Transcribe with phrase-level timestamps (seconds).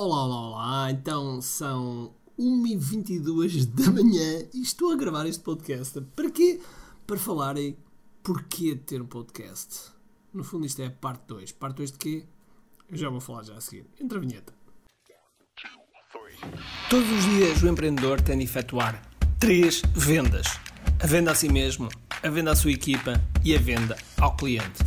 [0.00, 0.90] Olá, olá, olá.
[0.92, 6.00] Então são 1h22 da manhã e estou a gravar este podcast.
[6.14, 6.60] Para quê?
[7.04, 7.76] Para falarem
[8.22, 9.90] porquê de ter um podcast.
[10.32, 11.50] No fundo, isto é parte 2.
[11.50, 12.24] Parte 2 de quê?
[12.88, 13.86] Eu já vou falar já a seguir.
[14.00, 14.54] Entra a vinheta.
[16.88, 19.02] Todos os dias o empreendedor tem de efetuar
[19.40, 20.46] três vendas:
[21.02, 21.88] a venda a si mesmo,
[22.22, 24.78] a venda à sua equipa e a venda ao cliente.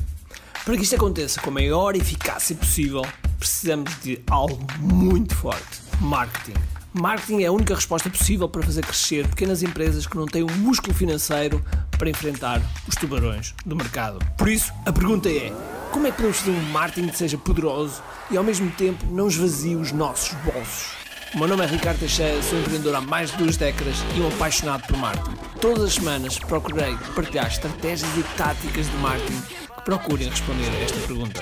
[0.64, 3.02] Para que isto aconteça com a maior eficácia possível,
[3.42, 6.54] precisamos de algo muito forte: marketing.
[6.94, 10.52] Marketing é a única resposta possível para fazer crescer pequenas empresas que não têm o
[10.52, 11.64] músculo financeiro
[11.98, 14.20] para enfrentar os tubarões do mercado.
[14.38, 15.52] Por isso, a pergunta é:
[15.92, 19.28] como é que podemos fazer um marketing que seja poderoso e ao mesmo tempo não
[19.28, 20.92] esvazie os nossos bolsos?
[21.34, 24.28] O meu nome é Ricardo Teixeira, sou empreendedor há mais de duas décadas e um
[24.28, 25.38] apaixonado por marketing.
[25.62, 31.00] Todas as semanas procurei partilhar estratégias e táticas de marketing que procurem responder a esta
[31.08, 31.42] pergunta.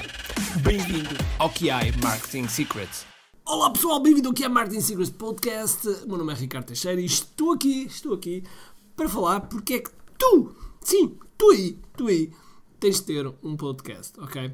[0.63, 3.05] Bem-vindo ao QI Marketing Secrets.
[3.45, 5.85] Olá pessoal, bem-vindo ao QI Marketing Secrets Podcast.
[6.05, 8.43] O meu nome é Ricardo Teixeira e estou aqui, estou aqui
[8.95, 12.31] para falar porque é que tu, sim, tu aí, tu aí,
[12.79, 14.53] tens de ter um podcast, ok?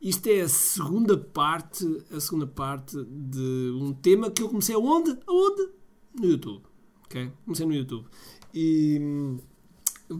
[0.00, 5.18] Isto é a segunda parte, a segunda parte de um tema que eu comecei aonde?
[5.26, 5.68] Aonde?
[6.18, 6.62] No YouTube,
[7.04, 7.30] ok?
[7.44, 8.06] Comecei no YouTube.
[8.54, 9.38] E hum,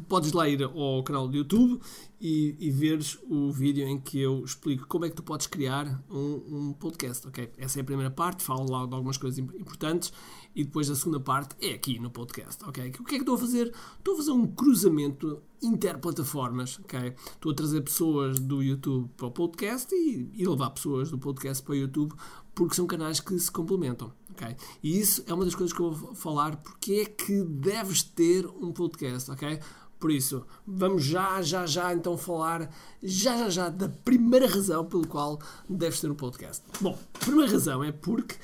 [0.08, 1.80] podes lá ir ao canal do YouTube
[2.20, 6.02] e, e veres o vídeo em que eu explico como é que tu podes criar
[6.10, 7.50] um, um podcast, ok?
[7.56, 10.12] Essa é a primeira parte, falo lá de algumas coisas importantes
[10.54, 12.92] e depois a segunda parte é aqui no podcast, ok?
[13.00, 13.72] O que é que estou a fazer?
[13.98, 17.14] Estou a fazer um cruzamento interplataformas, ok?
[17.34, 21.62] Estou a trazer pessoas do YouTube para o podcast e, e levar pessoas do podcast
[21.62, 22.14] para o YouTube
[22.54, 24.54] porque são canais que se complementam, ok?
[24.82, 28.46] E isso é uma das coisas que eu vou falar porque é que deves ter
[28.46, 29.58] um podcast, ok?
[29.98, 32.70] Por isso, vamos já, já, já então falar,
[33.02, 36.62] já, já, já, da primeira razão pelo qual deves ter um podcast.
[36.80, 38.36] Bom, a primeira razão é porque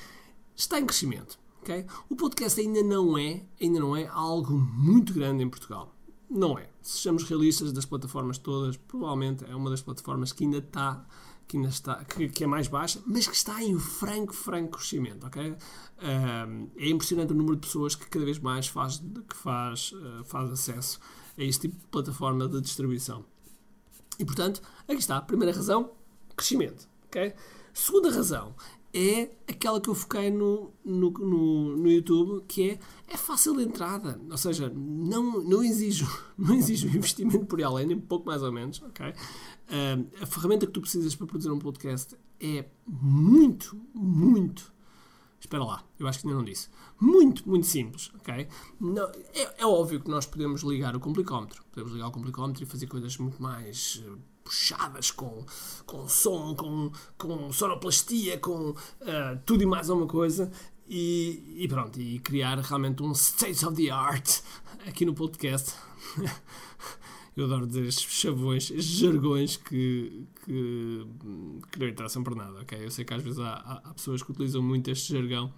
[0.55, 1.85] está em crescimento, ok?
[2.09, 5.93] O podcast ainda não é, ainda não é algo muito grande em Portugal.
[6.27, 6.67] Não é.
[6.81, 11.05] Se sejamos realistas das plataformas todas, provavelmente é uma das plataformas que ainda está
[11.47, 15.25] que ainda está que, que, é mais baixa, mas que está em franco, franco crescimento,
[15.25, 15.51] ok?
[15.51, 20.23] Uh, é impressionante o número de pessoas que cada vez mais faz, que faz, uh,
[20.25, 20.99] faz acesso
[21.37, 23.25] a este tipo de plataforma de distribuição.
[24.19, 25.91] E portanto, aqui está, primeira razão,
[26.35, 27.33] crescimento, ok?
[27.73, 28.55] Segunda razão
[28.93, 33.63] é aquela que eu foquei no, no, no, no, YouTube, que é, é fácil de
[33.63, 34.21] entrada.
[34.29, 38.81] Ou seja, não, não, exijo, não exijo investimento por além, nem pouco mais ou menos.
[38.83, 39.09] Okay?
[39.09, 44.71] Uh, a ferramenta que tu precisas para produzir um podcast é muito, muito.
[45.39, 46.69] Espera lá, eu acho que ainda não disse.
[47.01, 48.47] Muito, muito simples, ok?
[48.79, 51.65] Não, é, é óbvio que nós podemos ligar o complicómetro.
[51.71, 54.01] Podemos ligar o complicómetro e fazer coisas muito mais
[54.43, 55.45] puxadas com,
[55.85, 58.75] com som, com, com sonoplastia, com uh,
[59.45, 60.51] tudo e mais alguma coisa.
[60.87, 64.41] E, e, pronto, e criar realmente um state of the art
[64.85, 65.73] aqui no podcast.
[67.35, 71.07] Eu adoro dizer estes chavões, estes jargões que, que,
[71.71, 72.77] que não interessam para nada, ok?
[72.85, 75.51] Eu sei que às vezes há, há pessoas que utilizam muito este jargão,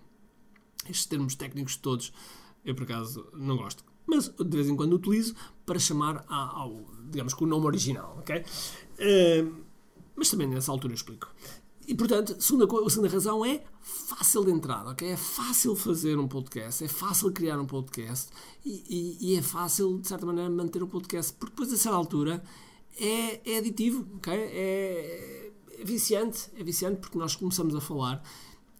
[0.86, 2.14] estes termos técnicos todos,
[2.64, 5.36] eu por acaso não gosto mas de vez em quando utilizo
[5.66, 8.38] para chamar ao, digamos, com o nome original, ok?
[8.40, 9.56] Uh,
[10.16, 11.28] mas também nessa altura eu explico.
[11.88, 15.08] E portanto, a segunda, a segunda razão é fácil de entrada, ok?
[15.08, 18.32] É fácil fazer um podcast, é fácil criar um podcast
[18.66, 18.84] e,
[19.22, 21.96] e, e é fácil, de certa maneira, manter o um podcast, porque depois, a certa
[21.96, 22.44] altura,
[23.00, 24.34] é, é aditivo, ok?
[24.34, 28.24] É, é viciante, é viciante porque nós começamos a falar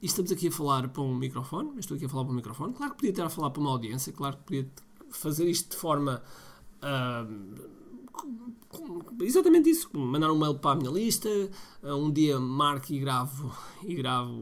[0.02, 2.74] e estamos aqui a falar para um microfone, estou aqui a falar para um microfone,
[2.74, 4.72] claro que podia estar a falar para uma audiência, claro que podia
[5.16, 6.22] fazer isto de forma.
[6.82, 7.76] Uh,
[9.22, 11.30] exatamente isso, mandar um mail para a minha lista,
[11.84, 14.34] uh, um dia marco e gravo, e gravo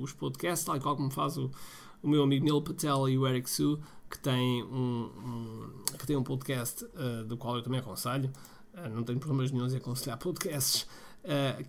[0.00, 1.50] os podcasts, tal qual como faz o,
[2.02, 3.80] o meu amigo Neil Patel e o Eric Su,
[4.10, 8.30] que tem um, um que tem um podcast uh, do qual eu também aconselho,
[8.74, 10.86] uh, não tenho problemas nenhum em aconselhar podcasts,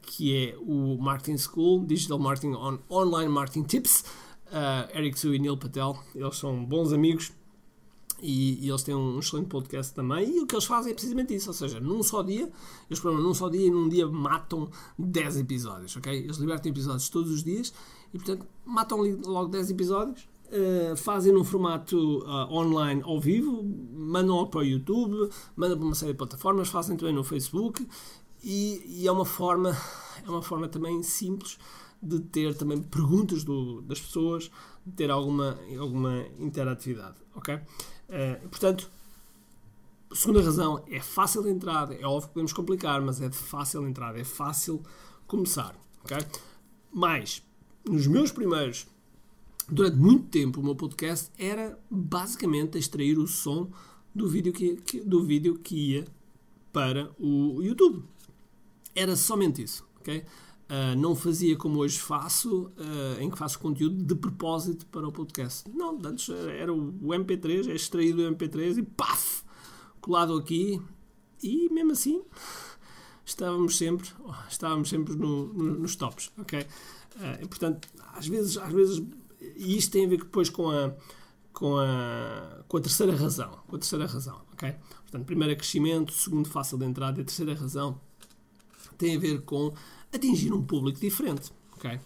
[0.01, 4.03] que é o Marketing School, Digital Marketing on Online Marketing Tips.
[4.93, 7.31] Eric Su e Neil Patel, eles são bons amigos
[8.25, 10.37] e, e, eles têm um excelente podcast também.
[10.37, 12.51] E o que eles fazem é precisamente isso: ou seja, num só dia,
[12.89, 16.11] eles programam num só dia e num dia matam 10 episódios, ok?
[16.13, 17.73] Eles libertam episódios todos os dias
[18.13, 20.27] e, portanto, matam logo 10 episódios.
[20.45, 25.95] Uh, fazem num formato uh, online ao vivo, mandam para o YouTube, mandam para uma
[25.95, 27.85] série de plataformas, fazem também no Facebook
[28.43, 29.75] e, e, é uma forma
[30.23, 31.57] é uma forma também simples
[32.01, 34.51] de ter também perguntas do, das pessoas,
[34.85, 37.59] de ter alguma, alguma interatividade, ok?
[38.09, 38.89] Uh, portanto,
[40.13, 43.87] segunda razão, é fácil de entrada, é óbvio que podemos complicar, mas é de fácil
[43.87, 44.81] entrada, é fácil
[45.27, 46.17] começar, ok?
[46.93, 47.43] Mais,
[47.87, 48.87] nos meus primeiros,
[49.67, 53.69] durante muito tempo, o meu podcast era basicamente extrair o som
[54.13, 56.05] do vídeo que, que do vídeo que ia
[56.71, 58.03] para o YouTube.
[58.95, 60.23] Era somente isso, ok?
[60.67, 65.11] Uh, não fazia como hoje faço, uh, em que faço conteúdo de propósito para o
[65.11, 65.69] podcast.
[65.69, 69.43] Não, antes era o MP3, é extraído o MP3 e paf!
[70.01, 70.81] Colado aqui
[71.41, 72.23] e mesmo assim
[73.25, 74.09] estávamos sempre,
[74.49, 76.59] estávamos sempre no, no, nos tops, ok?
[76.61, 79.03] Uh, e, portanto, às vezes, às vezes,
[79.39, 80.93] e isto tem a ver depois com a,
[81.51, 84.75] com a, com a terceira razão, com a terceira razão, ok?
[85.01, 87.99] Portanto, primeiro é crescimento, segundo fácil de entrada e a terceira razão
[88.97, 89.73] tem a ver com
[90.15, 91.99] atingir um público diferente, ok?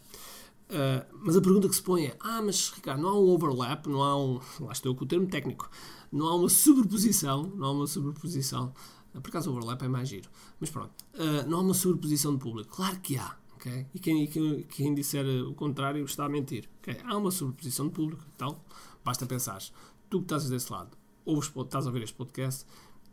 [0.69, 3.87] Uh, mas a pergunta que se põe é: ah, mas Ricardo, não há um overlap,
[3.87, 4.39] não há um.
[4.59, 5.69] Lá estou com o termo técnico.
[6.11, 8.73] Não há uma sobreposição, não há uma sobreposição.
[9.13, 10.29] Por acaso o overlap é mais giro.
[10.59, 12.75] Mas pronto, uh, não há uma sobreposição de público.
[12.75, 13.35] Claro que há.
[13.55, 13.87] Okay?
[13.93, 16.69] E quem, quem, quem disser o contrário está a mentir.
[16.81, 16.97] Okay?
[17.03, 18.23] Há uma sobreposição de público.
[18.35, 18.61] Então,
[19.03, 19.61] basta pensar.
[20.09, 20.91] Tu que estás desse lado,
[21.25, 22.65] ouves, estás a ouvir este podcast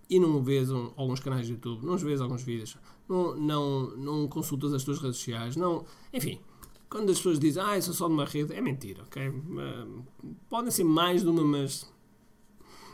[0.09, 2.77] e não vês um, alguns canais de YouTube, não vês alguns vídeos,
[3.09, 5.85] não, não, não consultas as tuas redes sociais, não.
[6.13, 6.41] Enfim,
[6.89, 9.29] quando as pessoas dizem, ah, eu sou só de uma rede, é mentira, ok?
[9.29, 10.05] Uh,
[10.49, 11.91] podem ser mais de uma, mas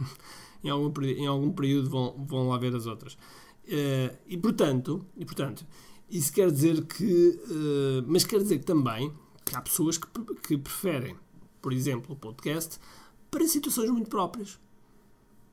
[0.65, 3.15] em, algum, em algum período vão, vão lá ver as outras.
[3.65, 5.67] Uh, e portanto, e portanto,
[6.11, 9.13] isso quer dizer que, uh, mas quer dizer também
[9.45, 10.07] que há pessoas que,
[10.43, 11.17] que preferem,
[11.61, 12.79] por exemplo, o podcast
[13.31, 14.59] para situações muito próprias.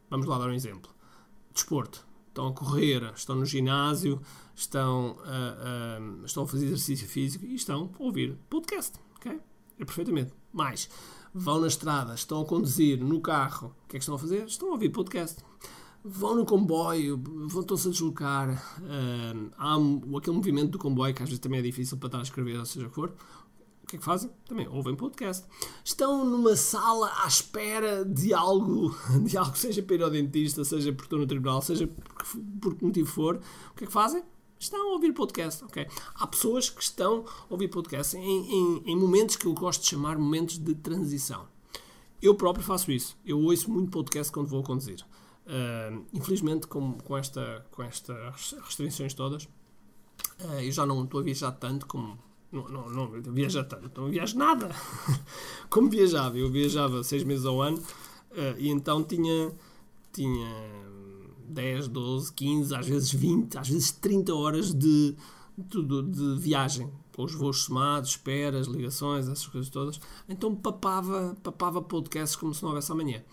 [0.09, 0.91] Vamos lá dar um exemplo.
[1.53, 2.07] Desporto.
[2.27, 4.21] Estão a correr, estão no ginásio,
[4.55, 8.99] estão a, a, estão a fazer exercício físico e estão a ouvir podcast.
[9.79, 10.33] É perfeitamente.
[10.51, 10.89] Mais,
[11.33, 14.45] vão na estrada, estão a conduzir no carro, o que é que estão a fazer?
[14.45, 15.43] Estão a ouvir podcast.
[16.03, 18.49] Vão no comboio, vão-se a deslocar.
[18.79, 22.23] Uh, há aquele movimento do comboio que às vezes também é difícil para estar a
[22.23, 23.13] escrever, ou seja o que for.
[23.89, 24.29] O que é que fazem?
[24.45, 25.47] Também ouvem podcast.
[25.83, 28.95] Estão numa sala à espera de algo,
[29.25, 32.75] de algo seja para ir ao dentista, seja por estou no tribunal, seja por, por
[32.75, 33.41] que motivo for.
[33.71, 34.23] O que é que fazem?
[34.59, 35.87] estão a ouvir podcast, ok?
[36.13, 39.87] Há pessoas que estão a ouvir podcast em, em, em, momentos que eu gosto de
[39.87, 41.47] chamar momentos de transição.
[42.21, 43.17] Eu próprio faço isso.
[43.25, 45.03] Eu ouço muito podcast quando vou conduzir.
[45.47, 51.23] Uh, infelizmente, com, com, esta, com estas restrições todas, uh, eu já não estou a
[51.23, 52.28] viajar tanto como.
[52.51, 54.69] Não, não, não viajar tanto, não viajo nada
[55.69, 56.37] como viajava.
[56.37, 59.51] Eu viajava seis meses ao ano uh, e então tinha,
[60.11, 60.49] tinha
[61.47, 65.15] 10, 12, 15, às vezes 20, às vezes 30 horas de,
[65.57, 69.99] de, de viagem, com os voos somados, esperas, ligações, essas coisas todas.
[70.27, 73.23] Então papava, papava podcasts como se não houvesse amanhã.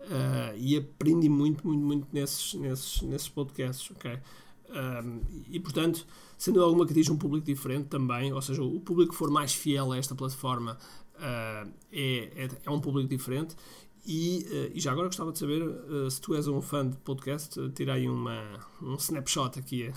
[0.00, 4.18] Uh, e aprendi muito, muito, muito nesses, nesses, nesses podcasts, ok?
[4.72, 6.06] Um, e portanto,
[6.42, 9.54] sendo alguma que atinge um público diferente também, ou seja, o público que for mais
[9.54, 10.76] fiel a esta plataforma
[11.14, 13.54] uh, é, é, é, um público diferente
[14.04, 16.96] e, uh, e, já agora gostava de saber uh, se tu és um fã de
[16.96, 18.42] podcast, tira aí uma,
[18.82, 19.92] um snapshot aqui,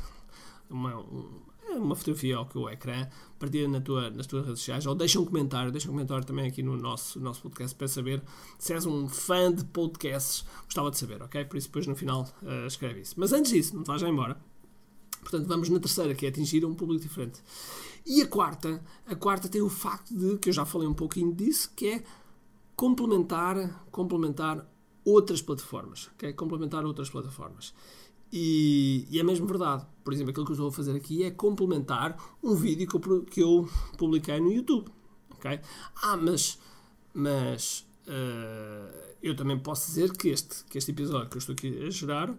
[0.69, 1.41] uma, um,
[1.77, 3.07] uma fotografia ao que o ecrã,
[3.39, 6.45] partilha na tua, nas tuas redes sociais, ou deixa um comentário, deixa um comentário também
[6.45, 8.21] aqui no nosso, nosso podcast para saber
[8.59, 11.43] se és um fã de podcasts, gostava de saber, ok?
[11.45, 13.15] Por isso depois no final uh, escreve isso.
[13.17, 14.37] Mas antes disso, não te vais já embora.
[15.25, 17.41] Portanto, vamos na terceira, que é atingir um público diferente.
[18.05, 21.33] E a quarta, a quarta tem o facto de, que eu já falei um pouquinho
[21.33, 22.03] disso, que é
[22.75, 24.63] complementar, complementar
[25.03, 26.31] outras plataformas, ok?
[26.33, 27.73] Complementar outras plataformas.
[28.31, 29.83] E, e, é mesmo verdade.
[30.03, 33.23] Por exemplo, aquilo que eu estou a fazer aqui é complementar um vídeo que eu,
[33.23, 33.67] que eu
[33.97, 34.91] publiquei no YouTube,
[35.31, 35.59] ok?
[36.03, 36.59] Ah, mas,
[37.11, 41.83] mas uh, eu também posso dizer que este, que este episódio que eu estou aqui
[41.83, 42.37] a gerar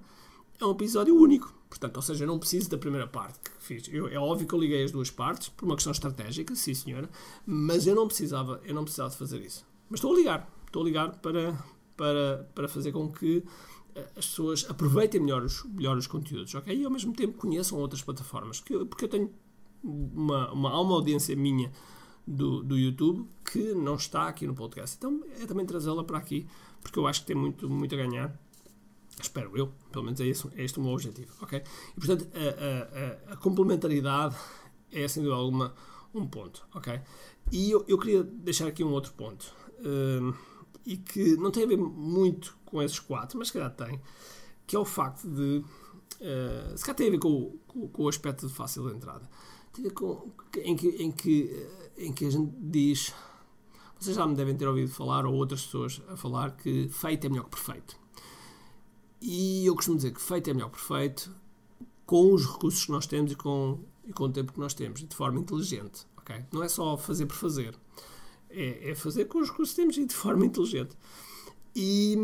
[0.60, 1.54] é um episódio único.
[1.68, 3.88] Portanto, ou seja, eu não preciso da primeira parte que fiz.
[3.88, 7.10] Eu, é óbvio que eu liguei as duas partes por uma questão estratégica, sim senhora,
[7.44, 9.66] mas eu não precisava, eu não precisava de fazer isso.
[9.90, 11.58] Mas estou a ligar, estou a ligar para,
[11.96, 13.44] para, para fazer com que
[13.94, 16.74] eh, as pessoas aproveitem melhor os, melhor os conteúdos, ok?
[16.74, 19.32] E ao mesmo tempo conheçam outras plataformas, porque eu, porque eu tenho
[19.82, 21.70] uma, uma, uma audiência minha
[22.26, 24.96] do, do YouTube que não está aqui no podcast.
[24.96, 26.46] Então é também trazê-la para aqui,
[26.82, 28.45] porque eu acho que tem muito, muito a ganhar.
[29.20, 31.62] Espero eu, pelo menos é, isso, é este o meu objetivo, ok?
[31.96, 34.36] E portanto a, a, a complementaridade
[34.92, 35.74] é sem dúvida alguma
[36.14, 37.00] um ponto, ok?
[37.52, 40.34] E eu, eu queria deixar aqui um outro ponto uh,
[40.84, 44.00] e que não tem a ver muito com esses quatro, mas se calhar tem,
[44.66, 45.64] que é o facto de.
[46.20, 49.28] Uh, se calhar tem a ver com, com, com, o aspecto de fácil entrada.
[49.72, 50.30] Tem a ver com.
[50.56, 53.14] em que, em que, em que a gente diz.
[53.98, 57.30] Vocês já me devem ter ouvido falar, ou outras pessoas a falar, que feito é
[57.30, 57.98] melhor que perfeito.
[59.20, 61.34] E eu costumo dizer que feito é melhor perfeito
[62.04, 65.02] com os recursos que nós temos e com, e com o tempo que nós temos,
[65.02, 66.06] de forma inteligente.
[66.16, 66.44] ok?
[66.52, 67.74] Não é só fazer por fazer.
[68.48, 70.96] É, é fazer com os que temos e de forma inteligente.
[71.74, 72.16] E,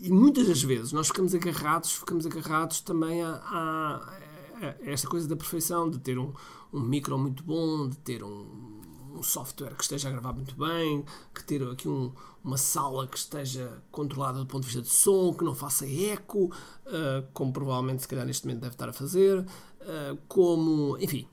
[0.00, 4.18] e, muitas das vezes nós ficamos agarrados, ficamos agarrados também a, a,
[4.60, 6.32] a esta coisa da perfeição, de ter um,
[6.72, 8.77] um micro muito bom, de ter um,
[9.18, 13.18] um software que esteja a gravar muito bem, que ter aqui um, uma sala que
[13.18, 16.44] esteja controlada do ponto de vista de som, que não faça eco,
[16.86, 21.26] uh, como provavelmente se calhar neste momento deve estar a fazer, uh, como, enfim,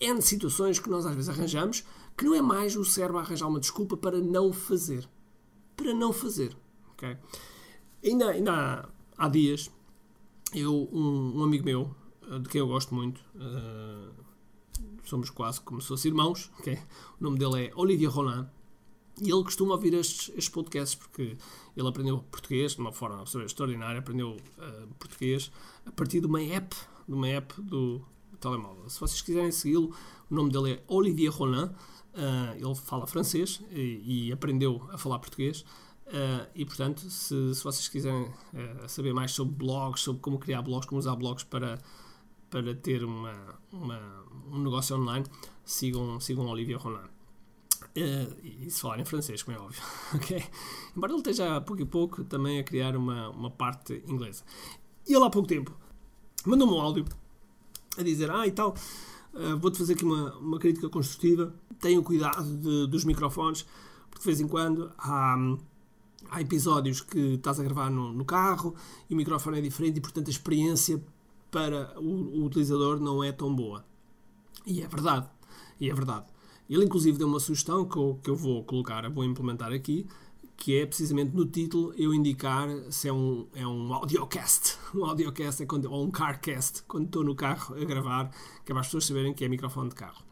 [0.00, 1.84] N situações que nós às vezes arranjamos,
[2.16, 5.08] que não é mais o cérebro a arranjar uma desculpa para não fazer.
[5.76, 6.56] Para não fazer.
[6.92, 7.16] Okay?
[8.04, 9.70] Ainda, ainda há, há dias,
[10.54, 11.94] eu, um, um, amigo meu,
[12.42, 14.27] de quem eu gosto muito, uh,
[15.08, 16.78] somos quase como se fossem irmãos, okay?
[17.20, 18.48] o nome dele é Olivier Roland,
[19.20, 21.36] e ele costuma ouvir estes, estes podcasts porque
[21.76, 25.50] ele aprendeu português de uma forma extraordinária, aprendeu uh, português
[25.84, 28.00] a partir de uma app, de uma app do
[28.40, 28.88] telemóvel.
[28.88, 29.92] Se vocês quiserem segui-lo,
[30.30, 31.70] o nome dele é Olivier Roland,
[32.14, 35.64] uh, ele fala francês e, e, aprendeu a falar português.
[36.06, 38.30] Uh, e portanto, se, se vocês quiserem
[38.86, 41.78] saber mais sobre blogs, sobre como criar blogs, como usar blogs para,
[42.50, 43.34] para ter uma,
[43.72, 44.00] uma
[44.50, 45.26] um negócio online,
[45.64, 47.08] sigam, sigam Olivier Roland.
[47.96, 49.82] Uh, e se falar em francês, como é óbvio.
[50.14, 50.44] okay?
[50.96, 54.42] Embora ele esteja a pouco e pouco também a criar uma, uma parte inglesa.
[55.06, 55.76] E ele há pouco tempo
[56.48, 57.04] mandou-me um áudio
[57.96, 58.74] a dizer: Ah, e tal,
[59.34, 61.54] uh, vou-te fazer aqui uma, uma crítica construtiva.
[61.80, 63.64] Tenha cuidado de, dos microfones,
[64.10, 65.36] porque de vez em quando há,
[66.30, 68.74] há episódios que estás a gravar no, no carro
[69.08, 71.02] e o microfone é diferente e, portanto, a experiência
[71.50, 73.84] para o, o utilizador não é tão boa.
[74.66, 75.28] E é verdade.
[75.80, 76.26] E é verdade.
[76.68, 80.06] Ele, inclusive, deu uma sugestão que eu, que eu vou colocar, vou implementar aqui,
[80.56, 84.76] que é precisamente no título eu indicar se é um, é um audiocast.
[84.94, 88.30] Um audiocast é quando, ou um carcast, quando estou no carro a gravar,
[88.64, 90.24] que é para as pessoas saberem que é microfone de carro.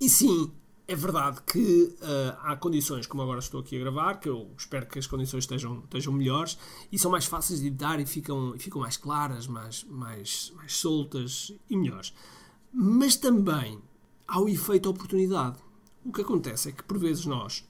[0.00, 0.52] E sim,
[0.86, 4.86] é verdade que uh, há condições, como agora estou aqui a gravar, que eu espero
[4.86, 6.58] que as condições estejam, estejam melhores
[6.92, 11.52] e são mais fáceis de editar e ficam, ficam mais claras, mais, mais, mais soltas
[11.70, 12.12] e melhores.
[12.72, 13.80] Mas também
[14.28, 15.58] há o efeito oportunidade.
[16.04, 17.64] O que acontece é que por vezes nós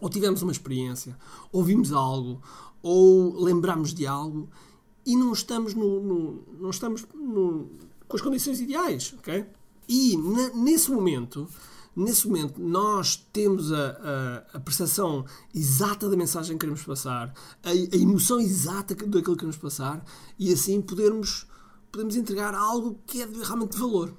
[0.00, 1.16] ou tivemos uma experiência,
[1.52, 2.40] ouvimos algo,
[2.82, 4.48] ou lembramos de algo
[5.04, 7.68] e não estamos, no, no não estamos no,
[8.08, 9.44] com as condições ideais, ok?
[9.88, 10.16] E
[10.54, 11.48] nesse momento,
[11.94, 17.32] nesse momento nós temos a, a, a, percepção exata da mensagem que queremos passar,
[17.62, 20.04] a, a, emoção exata daquilo que queremos passar
[20.38, 21.46] e assim podermos,
[21.90, 24.14] podermos entregar algo que é realmente de valor.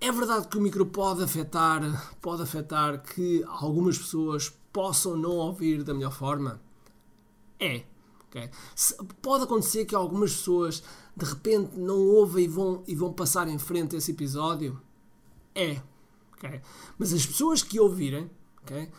[0.00, 5.82] É verdade que o micro pode afetar, pode afetar que algumas pessoas possam não ouvir
[5.82, 6.60] da melhor forma?
[7.58, 7.82] É.
[8.28, 8.48] Okay?
[9.20, 10.82] Pode acontecer que algumas pessoas
[11.16, 14.80] de repente não ouvem e vão, e vão passar em frente a esse episódio?
[15.54, 15.82] É.
[16.38, 16.60] Okay?
[16.98, 18.30] Mas as pessoas que ouvirem
[18.62, 18.90] okay,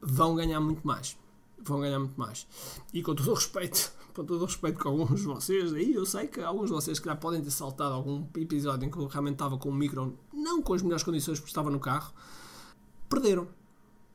[0.00, 1.16] vão ganhar muito mais.
[1.60, 2.46] Vão ganhar muito mais.
[2.92, 6.04] E com todo o respeito, com todo o respeito com alguns de vocês, aí eu
[6.04, 9.06] sei que alguns de vocês que já podem ter saltado algum episódio em que eu
[9.06, 12.12] realmente estava com o micro, não com as melhores condições porque estava no carro,
[13.08, 13.48] perderam.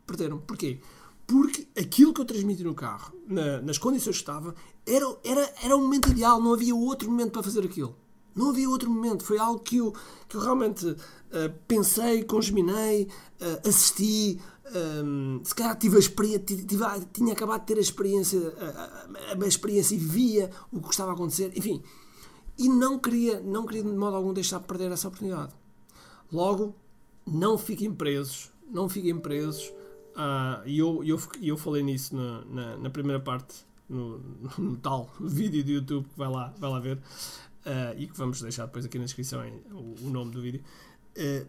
[0.05, 0.39] Perderam.
[0.39, 0.79] Porquê?
[1.25, 4.53] porque aquilo que eu transmiti no carro, na, nas condições que estava,
[4.85, 7.95] era, era, era o momento ideal, não havia outro momento para fazer aquilo.
[8.35, 9.23] Não havia outro momento.
[9.23, 9.93] Foi algo que eu,
[10.27, 10.97] que eu realmente uh,
[11.67, 13.07] pensei, congeminei,
[13.41, 14.39] uh, assisti.
[14.75, 16.65] Um, se calhar tive a experiência, tive,
[17.11, 21.11] tinha acabado de ter a experiência, a, a, a, experiência e via o que estava
[21.11, 21.51] a acontecer.
[21.55, 21.83] Enfim,
[22.57, 25.53] e não queria, não queria de modo algum deixar de perder essa oportunidade.
[26.31, 26.73] Logo,
[27.27, 29.71] não fiquem presos, não fiquem presos
[30.13, 34.19] Uh, e eu, eu, eu falei nisso na, na, na primeira parte, no,
[34.57, 36.99] no, tal vídeo do YouTube que vai lá, vai lá ver,
[37.65, 39.41] uh, e que vamos deixar depois aqui na descrição
[39.71, 40.63] o, o, nome do vídeo.
[41.17, 41.47] Uh,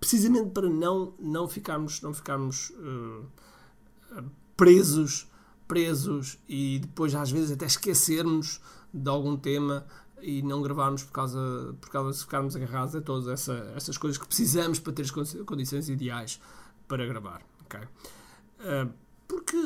[0.00, 2.72] precisamente para não, não ficarmos, não ficarmos
[4.56, 5.26] presos,
[5.66, 8.60] presos e depois às vezes até esquecermos
[8.92, 9.84] de algum tema
[10.20, 14.18] e não gravarmos por causa, por causa de ficarmos agarrados a todas essa, essas coisas
[14.18, 16.40] que precisamos para ter as condições ideais
[16.86, 17.42] para gravar.
[17.64, 17.82] Okay?
[18.60, 18.92] Uh,
[19.26, 19.56] porque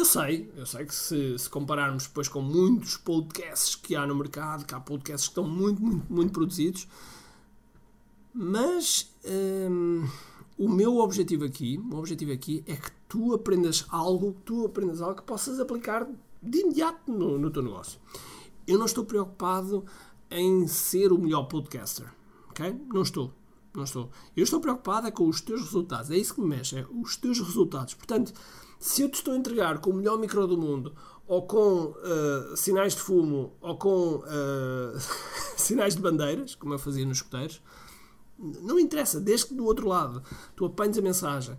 [0.00, 4.14] eu sei, eu sei que se, se, compararmos depois com muitos podcasts que há no
[4.14, 6.88] mercado, que há podcasts que estão muito, muito, muito produzidos,
[8.32, 9.14] mas
[9.70, 10.08] um,
[10.56, 15.16] o meu objetivo aqui, o objetivo aqui é que tu aprendas algo, tu aprendas algo
[15.16, 16.08] que possas aplicar
[16.42, 18.00] de imediato no, no teu negócio.
[18.66, 19.84] Eu não estou preocupado
[20.30, 22.10] em ser o melhor podcaster,
[22.48, 22.74] ok?
[22.90, 23.34] Não estou.
[23.74, 24.10] Não estou.
[24.34, 26.10] Eu estou preocupado é com os teus resultados.
[26.10, 27.94] É isso que me mexe, é os teus resultados.
[27.94, 28.32] Portanto,
[28.80, 30.94] se eu te estou a entregar com o melhor micro do mundo,
[31.26, 34.98] ou com uh, sinais de fumo, ou com uh,
[35.54, 37.62] sinais de bandeiras, como eu fazia nos escuteiros,
[38.38, 40.22] Não interessa, desde que do outro lado
[40.56, 41.56] tu apanhes a mensagem,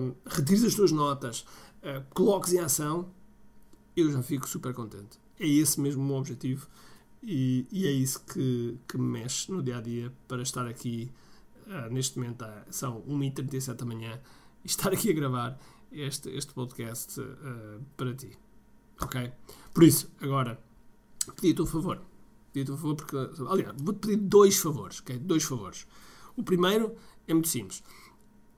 [0.00, 1.44] um, retires as tuas notas,
[1.82, 3.10] uh, coloques em ação,
[3.94, 5.20] eu já fico super contente.
[5.38, 6.66] É esse mesmo o meu objetivo
[7.22, 11.12] e, e é isso que, que me mexe no dia a dia para estar aqui.
[11.66, 14.20] Uh, neste momento uh, são 1h37 da manhã
[14.64, 15.58] e estar aqui a gravar
[16.00, 18.36] este, este podcast uh, para ti.
[19.00, 19.32] Ok?
[19.74, 20.60] Por isso, agora,
[21.40, 22.00] pedi-te um favor.
[22.52, 23.16] Pedi-te um favor porque.
[23.48, 25.00] Aliás, vou-te pedir dois favores.
[25.00, 25.18] Ok?
[25.18, 25.86] Dois favores.
[26.36, 26.94] O primeiro
[27.26, 27.82] é muito simples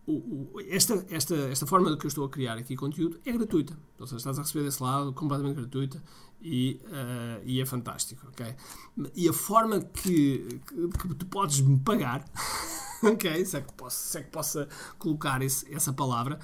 [0.09, 0.13] o,
[0.55, 3.79] o, esta, esta, esta forma que eu estou a criar aqui conteúdo é gratuita.
[4.01, 6.03] Ou seja, estás a receber desse lado completamente gratuita
[6.41, 8.55] e, uh, e é fantástico, ok?
[9.15, 12.25] E a forma que, que, que tu podes me pagar,
[13.13, 13.45] ok?
[13.45, 16.39] Se é que, posso, se é que possa colocar esse, essa palavra,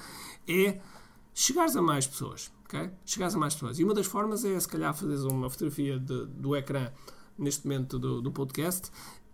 [0.47, 0.79] é
[1.33, 2.89] chegares a mais pessoas, ok?
[3.05, 3.79] Chegares a mais pessoas.
[3.79, 6.91] E uma das formas é, se calhar, fazeres uma fotografia de, do ecrã
[7.37, 8.89] neste momento do, do podcast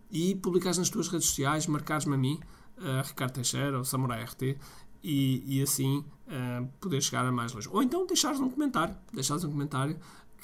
[0.09, 2.39] e publicares nas tuas redes sociais, marcares-me a mim,
[2.77, 4.57] uh, Ricardo Teixeira ou Samurai RT
[5.03, 7.69] e, e assim uh, poder chegar a mais longe.
[7.71, 9.97] Ou então deixares um comentário, deixares um comentário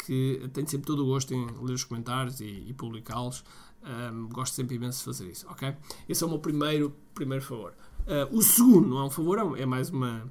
[0.06, 3.44] que tenho sempre todo o gosto em ler os comentários e, e publicá-los.
[3.88, 5.74] Um, gosto sempre imenso de fazer isso, ok?
[6.10, 7.74] Esse é o meu primeiro, primeiro favor.
[8.02, 10.30] Uh, o segundo, não é um favor, é mais uma,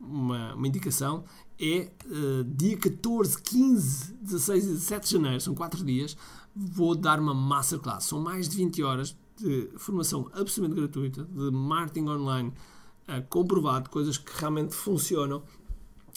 [0.00, 1.24] uma, uma indicação,
[1.60, 6.16] é uh, dia 14, 15, 16 e 17 de janeiro, são 4 dias,
[6.56, 8.04] vou dar uma masterclass.
[8.04, 12.54] São mais de 20 horas de formação absolutamente gratuita, de marketing online
[13.08, 15.42] uh, comprovado, coisas que realmente funcionam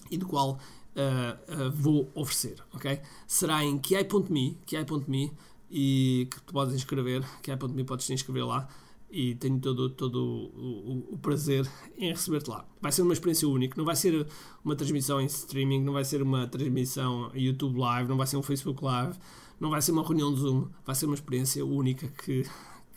[0.09, 3.01] e do qual uh, vou oferecer, ok?
[3.27, 5.33] Será em kiai.me, kiai.me
[5.69, 8.67] e que tu podes inscrever, kiai.me podes te inscrever lá
[9.09, 12.65] e tenho todo, todo o, o, o prazer em receber-te lá.
[12.81, 14.27] Vai ser uma experiência única, não vai ser
[14.63, 18.43] uma transmissão em streaming, não vai ser uma transmissão YouTube Live, não vai ser um
[18.43, 19.17] Facebook Live,
[19.59, 22.45] não vai ser uma reunião de Zoom, vai ser uma experiência única que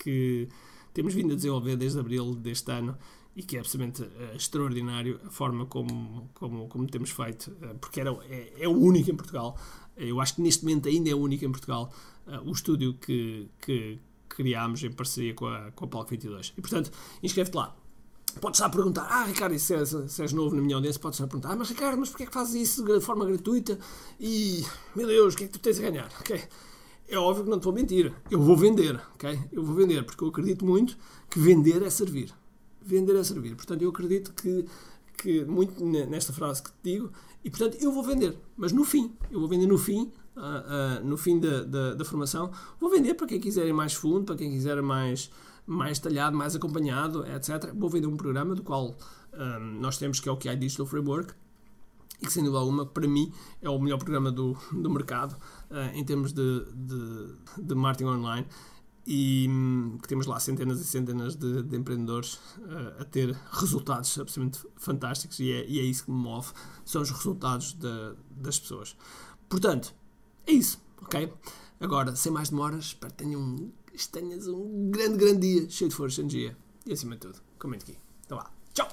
[0.01, 0.49] que
[0.95, 2.97] temos vindo a desenvolver desde abril deste ano
[3.37, 8.01] e que é absolutamente uh, extraordinário a forma como, como, como temos feito, uh, porque
[8.01, 9.57] era, é, é, o único em Portugal.
[10.09, 11.93] Eu acho que neste momento ainda é único em Portugal
[12.27, 16.55] uh, o estúdio que, que criámos em parceria com a, com a Palco 22.
[16.57, 16.91] E portanto,
[17.23, 17.77] inscreve-te lá.
[18.41, 21.17] Podes estar a perguntar, ah Ricardo, se és, se és novo na minha audiência, podes
[21.17, 23.77] estar a perguntar, ah, mas Ricardo, mas porquê é que fazes isso de forma gratuita?
[24.21, 26.09] E, meu Deus, o que é que tu tens a ganhar?
[26.21, 26.41] Okay
[27.11, 28.13] é óbvio que não te vou mentir.
[28.31, 29.39] Eu vou vender, ok?
[29.53, 30.97] Eu vou vender, porque eu acredito muito
[31.29, 32.33] que vender é servir.
[32.81, 33.57] Vender é servir.
[33.57, 34.65] Portanto, eu acredito que,
[35.21, 37.13] que muito nesta frase que te digo,
[37.45, 38.37] e portanto eu vou vender.
[38.57, 42.05] Mas no fim, eu vou vender no fim, uh, uh, no fim da, da, da,
[42.05, 45.31] formação, vou vender para quem quiser mais fundo, para quem quiser mais,
[45.67, 47.73] mais talhado, mais acompanhado, etc.
[47.75, 48.95] Vou vender um programa do qual um,
[49.33, 51.35] ah, nós temos que é o QI Digital Framework,
[52.21, 55.33] e que sem dúvida alguma para mim é o melhor programa do, do mercado
[55.71, 58.47] uh, em termos de, de, de, marketing online
[59.07, 64.19] e um, que temos lá centenas e centenas de, de empreendedores uh, a ter resultados
[64.19, 66.53] absolutamente fantásticos e é, e é, isso que me move,
[66.85, 68.97] são os resultados de, das pessoas.
[69.49, 69.95] Portanto,
[70.47, 71.33] é isso, ok?
[71.81, 73.73] Agora, sem mais demoras, espero que tenham,
[74.13, 77.99] tenhas um grande, grande dia, cheio de força, energia e acima de tudo, comente aqui.
[78.27, 78.89] Então vá, tchau!